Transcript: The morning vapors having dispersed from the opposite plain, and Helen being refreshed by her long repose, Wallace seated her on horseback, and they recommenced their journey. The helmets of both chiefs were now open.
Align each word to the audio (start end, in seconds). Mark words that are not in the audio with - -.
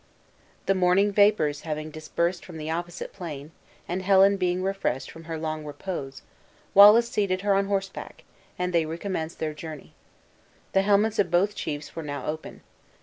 The 0.65 0.73
morning 0.73 1.11
vapors 1.11 1.61
having 1.61 1.91
dispersed 1.91 2.43
from 2.43 2.57
the 2.57 2.71
opposite 2.71 3.13
plain, 3.13 3.51
and 3.87 4.01
Helen 4.01 4.35
being 4.35 4.63
refreshed 4.63 5.13
by 5.13 5.21
her 5.21 5.37
long 5.37 5.63
repose, 5.63 6.23
Wallace 6.73 7.07
seated 7.07 7.41
her 7.41 7.53
on 7.53 7.67
horseback, 7.67 8.23
and 8.57 8.73
they 8.73 8.87
recommenced 8.87 9.37
their 9.37 9.53
journey. 9.53 9.93
The 10.73 10.81
helmets 10.81 11.19
of 11.19 11.29
both 11.29 11.53
chiefs 11.53 11.95
were 11.95 12.01
now 12.01 12.25
open. 12.25 12.61